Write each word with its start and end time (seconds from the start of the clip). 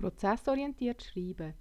Prozessorientiert 0.00 1.02
schreiben. 1.02 1.52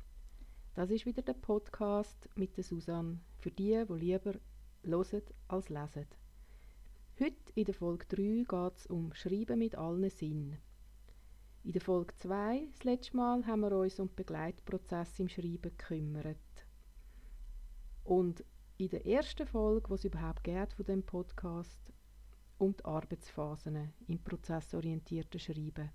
Das 0.73 0.89
ist 0.91 1.05
wieder 1.05 1.21
der 1.21 1.33
Podcast 1.33 2.29
mit 2.35 2.55
der 2.55 2.63
Susanne. 2.63 3.19
Für 3.37 3.51
die, 3.51 3.83
die 3.85 3.93
lieber 3.93 4.33
hören 4.81 5.23
als 5.49 5.67
lesen. 5.67 6.07
Heute 7.19 7.35
in 7.55 7.65
der 7.65 7.73
Folge 7.73 8.05
3 8.07 8.45
geht 8.47 8.77
es 8.77 8.87
um 8.87 9.13
Schreiben 9.13 9.59
mit 9.59 9.75
allen 9.75 10.09
Sinnen. 10.09 10.57
In 11.65 11.73
der 11.73 11.81
Folge 11.81 12.15
2, 12.15 12.69
das 12.71 12.85
letzte 12.85 13.17
Mal, 13.17 13.45
haben 13.45 13.59
wir 13.59 13.73
uns 13.73 13.99
um 13.99 14.07
den 14.07 14.15
Begleitprozess 14.15 15.19
im 15.19 15.27
Schreiben 15.27 15.75
gekümmert. 15.77 16.37
Und 18.05 18.45
in 18.77 18.87
der 18.87 19.05
ersten 19.05 19.47
Folge, 19.47 19.89
was 19.89 19.99
es 19.99 20.05
überhaupt 20.05 20.45
geht 20.45 20.71
von 20.71 20.85
dem 20.85 21.03
Podcast, 21.03 21.91
um 22.57 22.73
die 22.73 22.85
Arbeitsphasen 22.85 23.91
im 24.07 24.23
prozessorientierten 24.23 25.41
Schreiben. 25.41 25.91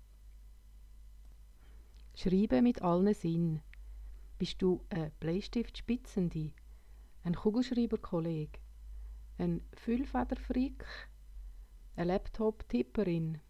Schreiben 2.17 2.63
mit 2.63 2.81
allen 2.81 3.13
Sinnen. 3.13 3.61
Bist 4.37 4.61
du 4.61 4.85
ein 4.89 5.11
Bleistiftspitzende, 5.19 6.53
ein 7.23 7.35
Kugelschreiberkolleg, 7.35 8.61
ein 9.37 9.61
Füllfederfreak, 9.73 10.85
eine 11.97 12.13
Laptop-Tipperin? 12.13 13.41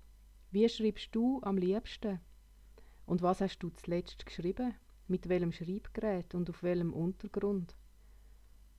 Wie 0.49 0.67
schreibst 0.67 1.13
du 1.13 1.39
am 1.43 1.59
liebsten? 1.59 2.19
Und 3.05 3.21
was 3.21 3.39
hast 3.39 3.59
du 3.59 3.69
zuletzt 3.69 4.25
geschrieben? 4.25 4.73
Mit 5.07 5.29
welchem 5.29 5.51
Schreibgerät 5.51 6.33
und 6.33 6.49
auf 6.49 6.63
welchem 6.63 6.91
Untergrund? 6.91 7.75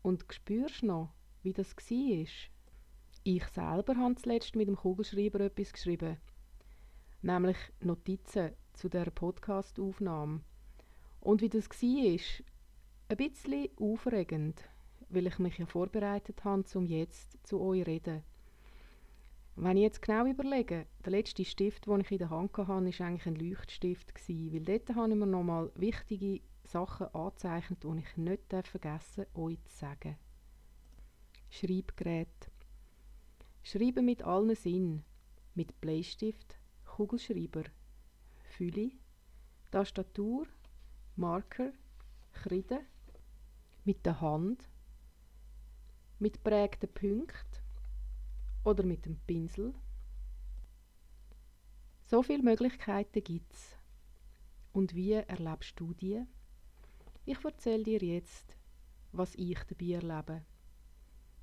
Und 0.03 0.25
spürst 0.33 0.83
noch, 0.83 1.15
wie 1.45 1.53
das 1.53 1.77
war? 1.77 2.27
Ich 3.23 3.45
selber 3.45 3.97
habe 3.97 4.17
zuletzt 4.17 4.57
mit 4.57 4.67
dem 4.67 4.75
Kugelschreiber 4.75 5.39
etwas 5.43 5.73
geschrieben, 5.73 6.17
nämlich 7.23 7.57
Notizen 7.79 8.51
zu 8.77 8.89
der 8.89 9.11
Podcast-Aufnahme. 9.11 10.41
Und 11.21 11.41
wie 11.41 11.49
das 11.49 11.69
war, 11.71 12.45
ein 13.09 13.17
bisschen 13.17 13.69
aufregend, 13.79 14.63
weil 15.09 15.27
ich 15.27 15.39
mich 15.39 15.59
ja 15.59 15.67
vorbereitet 15.67 16.45
habe, 16.45 16.65
um 16.75 16.85
jetzt 16.85 17.39
zu 17.47 17.61
euch 17.61 17.87
reden. 17.87 18.23
Wenn 19.57 19.79
ich 19.79 19.85
jetzt 19.85 20.03
genau 20.03 20.27
überlege, 20.27 20.87
der 21.05 21.13
letzte 21.13 21.45
Stift, 21.45 21.87
den 21.87 22.01
ich 22.01 22.13
in 22.13 22.19
der 22.19 22.31
Hand 22.31 22.57
hatte, 22.59 22.69
war 22.69 22.77
eigentlich 22.77 23.27
ein 23.27 23.37
Leuchtstift, 23.37 24.13
weil 24.29 24.61
dort 24.61 24.95
habe 24.95 25.11
ich 25.11 25.17
mir 25.17 25.27
nochmal 25.27 25.73
wichtige 25.77 26.43
Sachen 26.65 27.07
angezeichnet, 27.15 27.83
die 27.83 27.99
ich 28.01 28.17
nicht 28.19 28.69
vergessen 28.69 29.25
darf, 29.33 29.37
euch 29.37 29.63
zu 29.65 29.77
sagen. 29.79 30.17
Schreibgerät. 31.49 32.51
Schreiben 33.63 34.05
mit 34.05 34.23
allen 34.23 34.55
Sinnen. 34.55 35.05
Mit 35.55 35.81
Bleistift, 35.81 36.59
Kugelschreiber, 36.85 37.65
Fülle, 38.57 38.91
Tastatur, 39.71 40.47
Marker, 41.15 41.73
Kreide, 42.33 42.81
mit 43.85 44.07
der 44.07 44.19
Hand, 44.23 44.67
mit 46.19 46.43
prägten 46.43 46.89
Punkten 46.89 47.63
oder 48.65 48.83
mit 48.83 49.05
dem 49.05 49.19
Pinsel. 49.27 49.75
So 52.07 52.23
viele 52.23 52.43
Möglichkeiten 52.43 53.23
gibt 53.23 53.53
es. 53.53 53.77
Und 54.73 54.95
wie 54.95 55.13
erlebst 55.13 55.79
du 55.79 55.93
die? 55.93 56.23
Ich 57.27 57.45
erzähle 57.45 57.83
dir 57.83 57.99
jetzt, 57.99 58.57
was 59.13 59.35
ich 59.35 59.59
dabei 59.65 59.93
erlebe. 59.93 60.47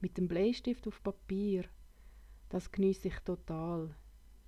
Mit 0.02 0.17
dem 0.17 0.27
Bleistift 0.27 0.88
auf 0.88 1.03
Papier, 1.03 1.66
das 2.50 2.72
genieße 2.72 3.09
ich 3.09 3.20
total. 3.20 3.83
Ein 3.83 3.94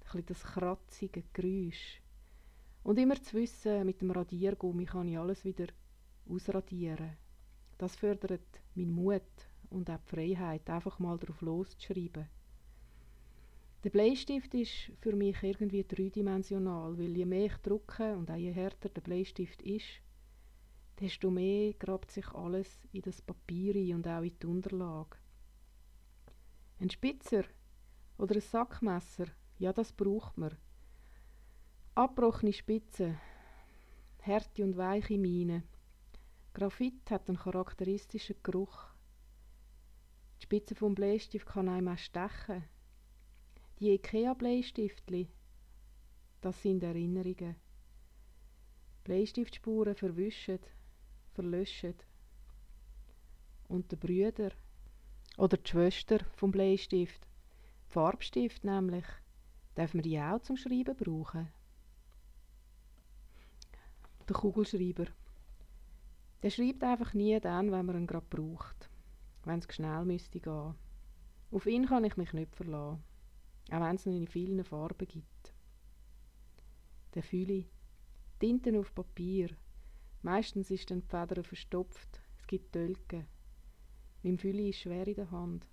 bisschen 0.01 0.25
das 0.25 0.43
kratzige 0.43 1.21
Geräusch. 1.31 2.01
Und 2.85 2.99
immer 2.99 3.19
zu 3.19 3.37
wissen, 3.37 3.83
mit 3.83 3.99
dem 3.99 4.11
Radiergummi 4.11 4.85
kann 4.85 5.07
ich 5.07 5.17
alles 5.17 5.43
wieder 5.43 5.65
ausradieren. 6.29 7.17
Das 7.79 7.95
fördert 7.95 8.61
meinen 8.75 8.91
Mut 8.91 9.23
und 9.71 9.89
auch 9.89 9.97
die 9.97 10.15
Freiheit, 10.15 10.69
einfach 10.69 10.99
mal 10.99 11.17
drauf 11.17 11.41
loszuschreiben. 11.41 12.27
Der 13.83 13.89
Bleistift 13.89 14.53
ist 14.53 14.91
für 15.01 15.15
mich 15.15 15.41
irgendwie 15.41 15.83
dreidimensional, 15.83 16.95
weil 16.99 17.17
je 17.17 17.25
mehr 17.25 17.47
ich 17.47 17.57
drucke 17.57 18.15
und 18.15 18.29
auch 18.29 18.35
je 18.35 18.51
härter 18.51 18.89
der 18.89 19.01
Bleistift 19.01 19.63
ist, 19.63 20.03
desto 20.99 21.31
mehr 21.31 21.73
grabt 21.73 22.11
sich 22.11 22.27
alles 22.35 22.69
in 22.91 23.01
das 23.01 23.19
Papier 23.19 23.95
und 23.95 24.07
auch 24.07 24.21
in 24.21 24.37
die 24.39 24.45
Unterlage. 24.45 25.17
Ein 26.79 26.91
Spitzer 26.91 27.45
oder 28.19 28.35
ein 28.35 28.41
Sackmesser, 28.41 29.25
ja, 29.57 29.73
das 29.73 29.91
braucht 29.91 30.37
man. 30.37 30.55
Abgebrochene 31.97 32.51
Spitzen, 32.51 33.17
harte 34.21 34.65
und 34.65 34.75
weiche 34.75 35.17
Mine. 35.17 35.63
Graphit 36.53 37.09
hat 37.09 37.29
einen 37.29 37.37
charakteristischen 37.37 38.35
Geruch. 38.43 38.87
Die 40.37 40.43
Spitze 40.43 40.75
vom 40.75 40.93
Bleistift 40.93 41.47
kann 41.47 41.69
einem 41.69 41.87
auch 41.87 41.97
stechen. 41.97 42.65
Die 43.79 43.91
Ikea-Bleistiftli, 43.91 45.29
das 46.41 46.61
sind 46.61 46.83
Erinnerungen. 46.83 47.55
Bleistiftspuren 49.05 49.95
verwischen, 49.95 50.59
verlöschen. 51.31 51.95
Und 53.69 53.89
der 53.93 53.97
Brüder 53.97 54.51
oder 55.37 55.55
die 55.55 55.69
Schwester 55.69 56.19
vom 56.35 56.51
Bleistift, 56.51 57.25
Farbstift 57.87 58.65
nämlich, 58.65 59.05
dürfen 59.77 59.99
wir 59.99 60.01
die 60.01 60.19
auch 60.19 60.41
zum 60.41 60.57
Schreiben 60.57 60.97
brauchen. 60.97 61.47
Der 64.27 64.35
Kugelschreiber. 64.35 65.05
Der 66.41 66.49
schreibt 66.49 66.83
einfach 66.83 67.13
nie 67.13 67.39
dann, 67.39 67.71
wenn 67.71 67.85
man 67.85 67.97
ihn 67.97 68.07
gerade 68.07 68.25
braucht. 68.27 68.89
Wenn 69.43 69.59
es 69.59 69.73
schnell 69.73 70.03
müsste 70.03 70.39
gehen. 70.39 70.73
Auf 71.51 71.67
ihn 71.67 71.85
kann 71.85 72.05
ich 72.05 72.17
mich 72.17 72.33
nicht 72.33 72.55
verlassen. 72.55 73.03
Auch 73.71 73.81
wenn 73.81 73.95
es 73.95 74.05
ihn 74.07 74.17
in 74.17 74.27
vielen 74.27 74.63
Farben 74.63 75.07
gibt. 75.07 75.53
Der 77.13 77.23
Fülle. 77.23 77.65
Tinten 78.39 78.77
auf 78.77 78.93
Papier. 78.95 79.49
Meistens 80.23 80.71
ist 80.71 80.89
dann 80.89 81.01
die 81.01 81.07
Feder 81.07 81.43
verstopft. 81.43 82.19
Es 82.39 82.47
gibt 82.47 82.73
Tölken. 82.73 83.27
Mein 84.23 84.39
Fülle 84.39 84.69
ist 84.69 84.79
schwer 84.79 85.07
in 85.07 85.15
der 85.15 85.29
Hand. 85.29 85.67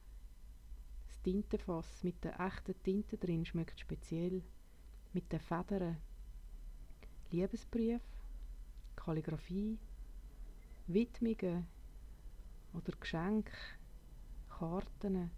Das 1.07 1.23
Tintenfass 1.23 2.05
mit 2.05 2.23
der 2.23 2.39
echten 2.39 2.81
Tinte 2.83 3.17
drin 3.17 3.47
schmeckt 3.47 3.81
speziell. 3.81 4.43
Mit 5.15 5.33
den 5.33 5.41
Federn. 5.41 5.97
Liebesbrief, 7.31 8.03
Kalligraphie, 9.05 9.79
Widmungen 10.87 11.67
oder 12.73 12.93
Geschenke, 13.01 13.53
Karten. 14.49 15.31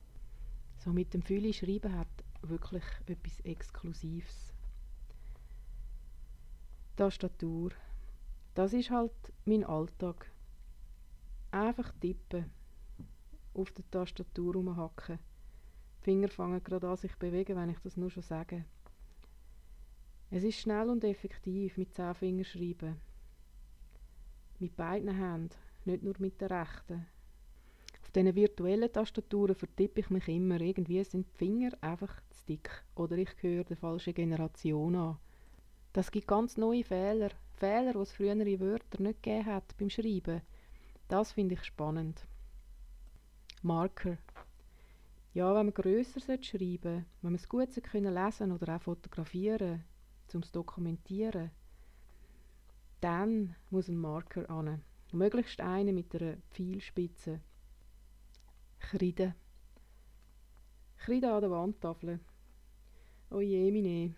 So 0.76 0.90
mit 0.90 1.14
dem 1.14 1.22
Fülle 1.22 1.52
schreiben 1.54 1.96
hat 1.96 2.08
wirklich 2.42 2.84
etwas 3.06 3.40
Exklusives. 3.40 4.52
Tastatur. 6.96 7.70
Das 8.54 8.74
ist 8.74 8.90
halt 8.90 9.32
mein 9.46 9.64
Alltag. 9.64 10.30
Einfach 11.50 11.90
tippen, 12.00 12.50
auf 13.54 13.72
der 13.72 13.90
Tastatur 13.90 14.54
rumhacken. 14.54 15.18
Die 16.00 16.04
Finger 16.04 16.28
fangen 16.28 16.62
gerade 16.62 16.88
an 16.88 16.96
sich 16.96 17.12
zu 17.12 17.18
bewegen, 17.18 17.56
wenn 17.56 17.70
ich 17.70 17.78
das 17.78 17.96
nur 17.96 18.10
schon 18.10 18.22
sage. 18.22 18.66
Es 20.30 20.44
ist 20.44 20.60
schnell 20.60 20.90
und 20.90 21.02
effektiv 21.02 21.78
mit 21.78 21.94
zehn 21.94 22.14
Fingern 22.14 22.44
schreiben. 22.44 23.00
Mit 24.58 24.76
beiden 24.76 25.16
Händen, 25.16 25.50
nicht 25.84 26.02
nur 26.02 26.14
mit 26.18 26.40
der 26.40 26.50
rechten. 26.50 27.06
Auf 28.02 28.10
diesen 28.10 28.34
virtuellen 28.34 28.92
Tastaturen 28.92 29.54
vertippe 29.54 30.00
ich 30.00 30.10
mich 30.10 30.28
immer. 30.28 30.60
Irgendwie 30.60 31.02
sind 31.04 31.26
die 31.32 31.36
Finger 31.36 31.70
einfach 31.80 32.20
zu 32.30 32.46
dick. 32.46 32.84
Oder 32.94 33.16
ich 33.16 33.36
gehöre 33.36 33.64
der 33.64 33.76
falschen 33.76 34.14
Generation 34.14 34.94
an. 34.94 35.18
Das 35.92 36.10
gibt 36.10 36.28
ganz 36.28 36.56
neue 36.56 36.84
Fehler. 36.84 37.30
Fehler, 37.54 37.92
die 37.92 37.98
es 37.98 38.12
frühere 38.12 38.60
Wörter 38.60 39.02
nicht 39.02 39.22
gegeben 39.22 39.46
hat 39.46 39.76
beim 39.78 39.90
Schreiben. 39.90 40.42
Das 41.08 41.32
finde 41.32 41.54
ich 41.54 41.64
spannend. 41.64 42.26
Marker. 43.62 44.18
Ja, 45.32 45.54
wenn 45.54 45.66
man 45.66 45.74
grösser 45.74 46.20
schreiben 46.20 46.42
sollte, 46.42 47.04
wenn 47.22 47.32
man 47.32 47.34
es 47.34 47.48
gut 47.48 47.82
können 47.82 48.14
lesen 48.14 48.52
oder 48.52 48.76
auch 48.76 48.82
fotografieren, 48.82 49.84
um 50.32 50.40
es 50.40 50.52
dokumentieren, 50.52 51.50
dann 53.04 53.54
muss 53.68 53.88
ein 53.88 53.98
Marker 53.98 54.48
an. 54.48 54.82
Möglichst 55.12 55.60
einer 55.60 55.92
mit 55.92 56.14
einer 56.14 56.38
Pfeilspitze. 56.52 57.38
Kreide. 58.78 59.34
Kreide 60.96 61.30
an 61.30 61.42
der 61.42 61.50
Wandtafel. 61.50 62.18
Oje, 63.30 63.70
mine. 63.70 64.14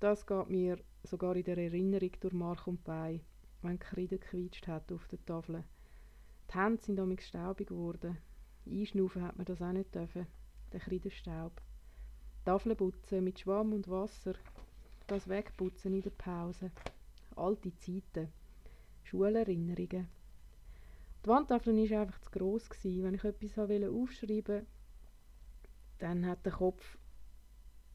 Das 0.00 0.26
geht 0.26 0.50
mir 0.50 0.80
sogar 1.04 1.36
in 1.36 1.44
der 1.44 1.58
Erinnerung 1.58 2.10
durch 2.18 2.34
Mark 2.34 2.66
und 2.66 2.82
Bein, 2.82 3.20
wenn 3.62 3.78
Kreide 3.78 4.18
gequietscht 4.18 4.66
hat 4.66 4.90
auf 4.90 5.06
der 5.06 5.24
Tafel. 5.24 5.62
Die 6.50 6.58
Hände 6.58 6.82
sind 6.82 6.96
damit 6.96 7.22
staubig 7.22 7.68
geworden. 7.68 8.18
Einschnaufen 8.66 9.22
hat 9.22 9.36
man 9.36 9.44
das 9.46 9.62
auch 9.62 9.70
nicht 9.70 9.94
dürfen, 9.94 10.26
der 10.72 10.80
Kreidestaub. 10.80 11.52
Tafeln 12.44 12.76
putzen 12.76 13.22
mit 13.22 13.38
Schwamm 13.38 13.72
und 13.72 13.88
Wasser, 13.88 14.34
das 15.06 15.28
wegputzen 15.28 15.94
in 15.94 16.02
der 16.02 16.10
Pause. 16.10 16.72
Alte 17.36 17.74
Zeiten, 17.76 18.32
Schulerinnerungen. 19.02 20.08
Die 21.24 21.28
Wandtafel 21.28 21.74
war 21.74 22.00
einfach 22.00 22.20
zu 22.20 22.30
gross. 22.30 22.68
Wenn 22.82 23.14
ich 23.14 23.24
etwas 23.24 23.58
aufschreiben 23.58 24.46
wollte, 24.46 24.66
dann 25.98 26.26
hat 26.26 26.44
der 26.44 26.52
Kopf 26.52 26.98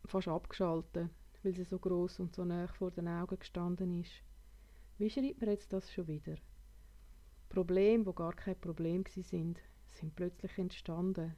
fast 0.05 0.27
abgeschaltet, 0.27 1.11
weil 1.43 1.53
sie 1.53 1.63
so 1.63 1.77
groß 1.77 2.19
und 2.21 2.33
so 2.33 2.43
nah 2.43 2.67
vor 2.67 2.91
den 2.91 3.07
Augen 3.07 3.37
gestanden 3.37 4.01
ist. 4.01 4.23
Wie 4.97 5.09
schreibt 5.09 5.41
man 5.41 5.51
jetzt 5.51 5.71
das 5.71 5.91
schon 5.91 6.07
wieder? 6.07 6.35
Probleme, 7.49 8.05
wo 8.05 8.13
gar 8.13 8.33
kein 8.33 8.59
Problem 8.59 9.03
sind, 9.07 9.59
sind 9.85 10.15
plötzlich 10.15 10.57
entstanden, 10.57 11.35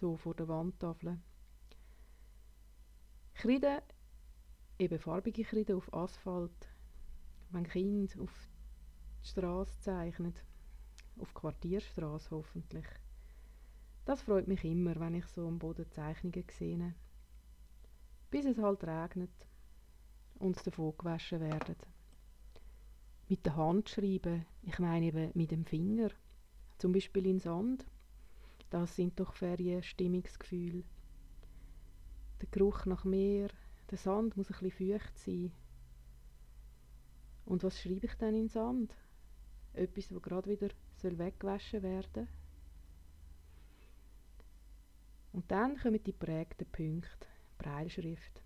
so 0.00 0.16
vor 0.16 0.34
der 0.34 0.48
Wandtafel. 0.48 1.18
Kreide, 3.34 3.82
eben 4.78 4.98
farbige 4.98 5.44
Kreide 5.44 5.76
auf 5.76 5.92
Asphalt, 5.92 6.68
wenn 7.52 7.68
Kind 7.68 8.18
auf 8.18 8.48
die 9.22 9.28
Straße 9.28 9.80
zeichnet, 9.80 10.42
auf 11.18 11.34
Quartierstraße 11.34 12.30
hoffentlich. 12.30 12.86
Das 14.04 14.22
freut 14.22 14.48
mich 14.48 14.64
immer, 14.64 14.98
wenn 14.98 15.14
ich 15.14 15.26
so 15.26 15.46
am 15.46 15.58
Boden 15.58 15.90
Zeichnungen 15.90 16.44
sehe. 16.50 16.94
Bis 18.30 18.46
es 18.46 18.58
halt 18.58 18.82
regnet 18.84 19.30
und 20.38 20.58
sie 20.58 20.64
davon 20.64 20.94
gewaschen 20.96 21.40
werden. 21.40 21.76
Mit 23.28 23.46
der 23.46 23.56
Hand 23.56 23.88
schreiben, 23.88 24.44
ich 24.62 24.78
meine 24.78 25.06
eben 25.06 25.30
mit 25.34 25.50
dem 25.50 25.64
Finger, 25.64 26.10
zum 26.78 26.92
Beispiel 26.92 27.26
in 27.26 27.38
Sand. 27.38 27.86
Das 28.70 28.96
sind 28.96 29.20
doch 29.20 29.34
Ferienstimmungsgefühle. 29.34 30.82
Der 32.40 32.48
Geruch 32.50 32.86
nach 32.86 33.04
Meer, 33.04 33.50
der 33.90 33.98
Sand 33.98 34.36
muss 34.36 34.50
ein 34.50 34.58
bisschen 34.58 34.90
feucht 34.90 35.18
sein. 35.18 35.52
Und 37.44 37.62
was 37.64 37.80
schreibe 37.80 38.06
ich 38.06 38.14
dann 38.14 38.34
in 38.34 38.48
Sand? 38.48 38.94
Etwas, 39.72 40.14
wo 40.14 40.20
gerade 40.20 40.50
wieder 40.50 40.68
soll 40.96 41.18
weggewaschen 41.18 41.82
werden 41.82 42.28
Und 45.32 45.50
dann 45.50 45.78
kommen 45.78 46.02
die 46.02 46.12
prägten 46.12 46.66
Punkte, 46.66 47.26
Breilschrift. 47.56 48.42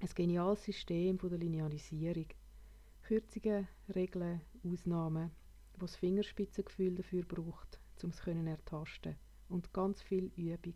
Ein 0.00 0.08
geniales 0.14 0.64
System 0.64 1.18
von 1.18 1.30
der 1.30 1.38
Linealisierung. 1.38 2.26
Kürzungen, 3.02 3.68
Regeln, 3.94 4.40
Ausnahmen, 4.64 5.30
wo 5.74 5.86
das 5.86 5.96
Fingerspitzengefühl 5.96 6.96
dafür 6.96 7.24
braucht, 7.24 7.78
um 8.02 8.10
es 8.10 8.16
zu 8.16 8.30
ertasten. 8.30 9.16
Und 9.48 9.72
ganz 9.72 10.02
viel 10.02 10.32
Übung. 10.36 10.74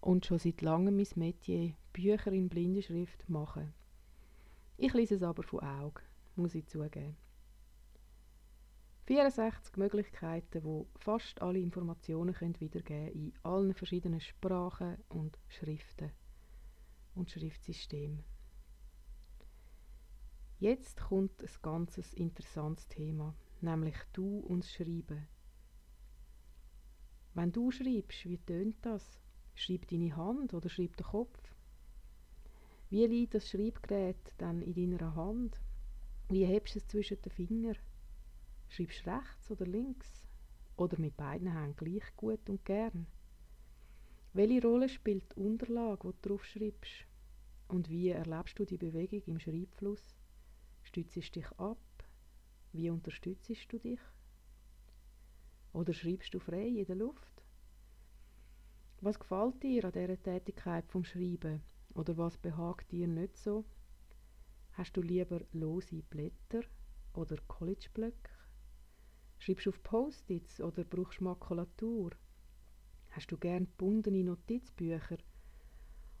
Und 0.00 0.26
schon 0.26 0.38
seit 0.38 0.62
langem 0.62 0.96
mein 0.96 1.06
Metier, 1.14 1.74
Bücher 1.92 2.32
in 2.32 2.48
Blindenschrift 2.48 3.28
machen. 3.28 3.72
Ich 4.76 4.94
lese 4.94 5.16
es 5.16 5.22
aber 5.22 5.42
von 5.42 5.60
Augen, 5.60 6.02
muss 6.38 6.54
ich 6.54 6.66
zugeben. 6.66 7.16
64 9.06 9.76
Möglichkeiten, 9.76 10.64
wo 10.64 10.86
fast 10.96 11.40
alle 11.40 11.58
Informationen 11.58 12.34
können 12.34 12.60
wiedergeben 12.60 13.12
in 13.12 13.32
allen 13.42 13.72
verschiedenen 13.72 14.20
Sprachen 14.20 14.98
und 15.08 15.38
Schriften 15.48 16.12
und 17.14 17.30
Schriftsystemen. 17.30 18.22
Jetzt 20.58 21.00
kommt 21.00 21.40
ein 21.40 21.50
ganz 21.62 21.96
interessantes 22.12 22.88
Thema, 22.88 23.34
nämlich 23.60 23.96
du 24.12 24.40
und 24.40 24.64
das 24.64 24.72
Schreiben. 24.72 25.26
Wenn 27.34 27.52
du 27.52 27.70
schreibst, 27.70 28.28
wie 28.28 28.38
tönt 28.38 28.84
das? 28.84 29.20
Schreibt 29.54 29.92
deine 29.92 30.16
Hand 30.16 30.52
oder 30.52 30.68
schreibt 30.68 30.98
der 30.98 31.06
Kopf? 31.06 31.40
Wie 32.90 33.06
liegt 33.06 33.34
das 33.34 33.48
Schreibgerät 33.48 34.34
dann 34.38 34.60
in 34.60 34.74
deiner 34.74 35.14
Hand? 35.14 35.60
Wie 36.30 36.44
hebst 36.44 36.74
du 36.74 36.78
es 36.78 36.86
zwischen 36.86 37.22
den 37.22 37.32
Fingern? 37.32 37.76
Schreibst 38.68 39.06
du 39.06 39.10
rechts 39.10 39.50
oder 39.50 39.64
links? 39.64 40.26
Oder 40.76 41.00
mit 41.00 41.16
beiden 41.16 41.50
Händen 41.50 41.76
gleich 41.76 42.14
gut 42.16 42.50
und 42.50 42.64
gern? 42.66 43.06
Welche 44.34 44.62
Rolle 44.62 44.90
spielt 44.90 45.24
die 45.34 45.40
Unterlage, 45.40 46.12
die 46.12 46.20
du 46.20 46.28
drauf 46.28 46.44
schreibst? 46.44 47.06
Und 47.68 47.88
wie 47.88 48.10
erlebst 48.10 48.58
du 48.58 48.66
die 48.66 48.76
Bewegung 48.76 49.22
im 49.26 49.40
Schreibfluss? 49.40 50.14
Stützt 50.82 51.34
dich 51.34 51.50
ab? 51.56 51.78
Wie 52.72 52.90
unterstützt 52.90 53.72
du 53.72 53.78
dich? 53.78 54.00
Oder 55.72 55.94
schreibst 55.94 56.34
du 56.34 56.40
frei 56.40 56.68
in 56.68 56.84
der 56.84 56.96
Luft? 56.96 57.42
Was 59.00 59.18
gefällt 59.18 59.62
dir 59.62 59.86
an 59.86 59.92
dieser 59.92 60.22
Tätigkeit 60.22 60.86
vom 60.88 61.04
Schreiben? 61.04 61.62
Oder 61.94 62.18
was 62.18 62.36
behagt 62.36 62.92
dir 62.92 63.08
nicht 63.08 63.38
so? 63.38 63.64
Hast 64.78 64.96
du 64.96 65.02
lieber 65.02 65.40
lose 65.54 66.04
Blätter 66.04 66.62
oder 67.12 67.36
Collegeblöcke? 67.48 68.30
Schreibst 69.40 69.66
du 69.66 69.70
auf 69.70 69.82
Post-its 69.82 70.60
oder 70.60 70.84
brauchst 70.84 71.20
Makulatur? 71.20 72.12
Hast 73.10 73.32
du 73.32 73.36
gern 73.36 73.64
gebundene 73.64 74.22
Notizbücher? 74.22 75.18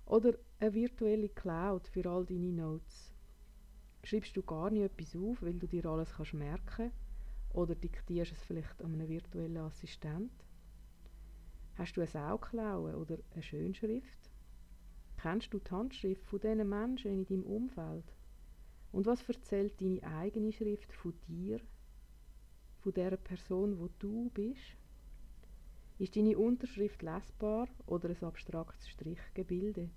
Oder 0.06 0.32
eine 0.58 0.74
virtuelle 0.74 1.28
Cloud 1.28 1.86
für 1.86 2.04
all 2.10 2.26
deine 2.26 2.50
Notes? 2.50 3.14
Schreibst 4.02 4.36
du 4.36 4.42
gar 4.42 4.70
nicht 4.70 4.82
etwas 4.82 5.14
auf, 5.14 5.40
weil 5.40 5.54
du 5.54 5.68
dir 5.68 5.86
alles 5.86 6.12
kannst 6.14 6.32
merken 6.32 6.90
Oder 7.50 7.76
diktierst 7.76 8.32
es 8.32 8.42
vielleicht 8.42 8.82
an 8.82 8.94
einen 8.94 9.08
virtuellen 9.08 9.58
Assistent? 9.58 10.32
Hast 11.76 11.96
du 11.96 12.00
eine 12.00 12.10
Sauklaue 12.10 12.96
oder 12.96 13.18
eine 13.34 13.42
Schönschrift? 13.44 14.32
Kennst 15.16 15.54
du 15.54 15.60
die 15.60 15.70
Handschrift 15.70 16.26
von 16.26 16.40
diesen 16.40 16.68
Menschen 16.68 17.12
in 17.12 17.24
deinem 17.24 17.44
Umfeld? 17.44 18.17
Und 18.92 19.06
was 19.06 19.28
erzählt 19.28 19.80
deine 19.80 20.02
eigene 20.02 20.52
Schrift 20.52 20.92
von 20.92 21.14
dir, 21.28 21.60
von 22.80 22.94
der 22.94 23.16
Person, 23.16 23.78
wo 23.78 23.88
du 23.98 24.30
bist? 24.30 24.76
Ist 25.98 26.16
deine 26.16 26.38
Unterschrift 26.38 27.02
lesbar 27.02 27.68
oder 27.86 28.08
ein 28.08 28.22
abstraktes 28.22 28.88
Strichgebilde? 28.88 29.90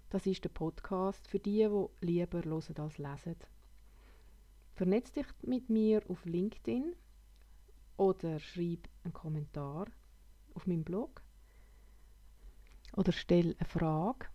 Das 0.10 0.26
ist 0.26 0.44
der 0.44 0.50
Podcast 0.50 1.28
für 1.28 1.40
die, 1.40 1.68
die 1.68 1.86
lieber 2.06 2.44
hören 2.44 2.76
als 2.78 2.98
lesen. 2.98 3.36
Vernetz 4.74 5.12
dich 5.12 5.28
mit 5.42 5.70
mir 5.70 6.02
auf 6.10 6.26
LinkedIn 6.26 6.96
oder 7.98 8.40
schreib 8.40 8.88
einen 9.04 9.14
Kommentar 9.14 9.88
auf 10.54 10.66
meinem 10.68 10.84
Blog 10.84 11.22
oder 12.96 13.12
stell 13.12 13.56
eine 13.58 13.68
Frage 13.68 14.28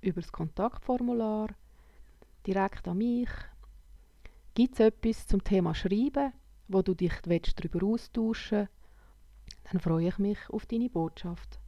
über 0.00 0.20
das 0.20 0.32
Kontaktformular 0.32 1.48
direkt 2.46 2.88
an 2.88 2.98
mich. 2.98 3.30
Gibt 4.54 4.74
es 4.74 4.80
etwas 4.80 5.26
zum 5.26 5.44
Thema 5.44 5.74
Schreiben, 5.74 6.32
wo 6.68 6.82
du 6.82 6.94
dich 6.94 7.12
darüber 7.22 7.86
austauschen 7.86 8.60
willst, 8.60 8.79
dann 9.70 9.80
freue 9.80 10.08
ich 10.08 10.18
mich 10.18 10.38
auf 10.50 10.66
deine 10.66 10.90
Botschaft. 10.90 11.60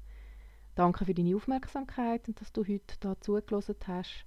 Danke 0.74 1.04
für 1.04 1.14
deine 1.14 1.36
Aufmerksamkeit 1.36 2.26
und 2.28 2.40
dass 2.40 2.52
du 2.52 2.64
heute 2.66 2.96
da 3.00 3.20
zugelassen 3.20 3.76
hast. 3.86 4.26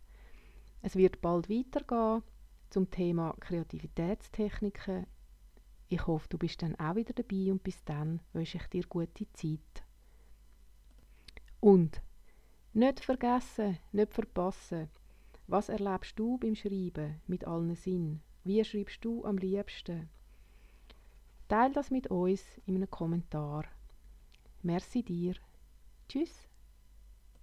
Es 0.82 0.96
wird 0.96 1.22
bald 1.22 1.50
weitergehen 1.50 2.24
zum 2.70 2.90
Thema 2.90 3.36
Kreativitätstechniken. 3.40 5.08
Ich 5.90 6.08
hoffe, 6.08 6.28
du 6.30 6.38
bist 6.38 6.62
dann 6.62 6.76
auch 6.76 6.96
wieder 6.96 7.14
dabei 7.14 7.52
und 7.52 7.64
bis 7.64 7.84
dann 7.84 8.22
wünsche 8.34 8.58
ich 8.58 8.68
dir 8.68 8.84
gute 8.88 9.32
Zeit. 9.34 9.84
Und 11.60 12.02
nicht 12.74 13.00
vergessen, 13.02 13.78
nicht 13.92 14.14
verpassen, 14.14 14.90
was 15.48 15.70
erlebst 15.70 16.18
du 16.18 16.38
beim 16.38 16.56
Schreiben 16.56 17.22
mit 17.28 17.46
allen 17.46 17.76
Sinn? 17.76 18.22
Wie 18.44 18.64
schreibst 18.64 19.04
du 19.04 19.26
am 19.26 19.38
liebsten? 19.38 20.10
Teil 21.48 21.72
das 21.74 21.92
mit 21.92 22.08
uns 22.08 22.42
in 22.66 22.76
einem 22.76 22.90
Kommentar. 22.90 23.66
Merci 24.64 25.04
dir. 25.04 25.36
Tschüss. 26.10 26.45